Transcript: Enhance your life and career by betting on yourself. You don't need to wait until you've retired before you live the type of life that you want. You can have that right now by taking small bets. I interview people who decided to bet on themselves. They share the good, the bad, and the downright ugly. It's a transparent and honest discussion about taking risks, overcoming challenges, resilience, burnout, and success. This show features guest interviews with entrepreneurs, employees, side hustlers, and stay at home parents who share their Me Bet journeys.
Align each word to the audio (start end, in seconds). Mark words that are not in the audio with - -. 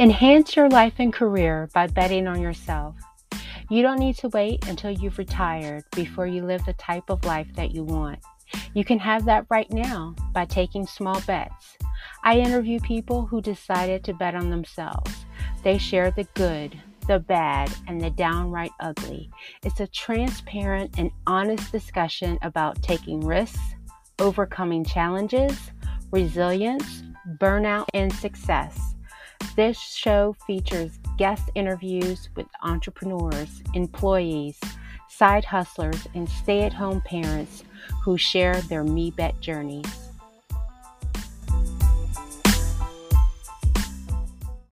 Enhance 0.00 0.56
your 0.56 0.70
life 0.70 0.94
and 0.98 1.12
career 1.12 1.68
by 1.74 1.86
betting 1.86 2.26
on 2.26 2.40
yourself. 2.40 2.96
You 3.68 3.82
don't 3.82 3.98
need 3.98 4.16
to 4.20 4.30
wait 4.30 4.66
until 4.66 4.90
you've 4.90 5.18
retired 5.18 5.84
before 5.94 6.26
you 6.26 6.42
live 6.42 6.64
the 6.64 6.72
type 6.72 7.10
of 7.10 7.26
life 7.26 7.48
that 7.56 7.72
you 7.72 7.84
want. 7.84 8.18
You 8.72 8.82
can 8.82 8.98
have 8.98 9.26
that 9.26 9.44
right 9.50 9.70
now 9.70 10.14
by 10.32 10.46
taking 10.46 10.86
small 10.86 11.20
bets. 11.26 11.76
I 12.24 12.38
interview 12.38 12.80
people 12.80 13.26
who 13.26 13.42
decided 13.42 14.02
to 14.04 14.14
bet 14.14 14.34
on 14.34 14.48
themselves. 14.48 15.26
They 15.64 15.76
share 15.76 16.10
the 16.10 16.26
good, 16.32 16.80
the 17.06 17.18
bad, 17.18 17.70
and 17.86 18.00
the 18.00 18.08
downright 18.08 18.72
ugly. 18.80 19.28
It's 19.64 19.80
a 19.80 19.86
transparent 19.86 20.98
and 20.98 21.10
honest 21.26 21.70
discussion 21.72 22.38
about 22.40 22.82
taking 22.82 23.20
risks, 23.20 23.60
overcoming 24.18 24.82
challenges, 24.82 25.58
resilience, 26.10 27.02
burnout, 27.38 27.84
and 27.92 28.10
success. 28.10 28.94
This 29.60 29.78
show 29.78 30.34
features 30.46 30.98
guest 31.18 31.50
interviews 31.54 32.30
with 32.34 32.46
entrepreneurs, 32.62 33.62
employees, 33.74 34.58
side 35.06 35.44
hustlers, 35.44 36.08
and 36.14 36.26
stay 36.26 36.62
at 36.62 36.72
home 36.72 37.02
parents 37.02 37.62
who 38.02 38.16
share 38.16 38.58
their 38.62 38.84
Me 38.84 39.10
Bet 39.10 39.38
journeys. 39.42 40.09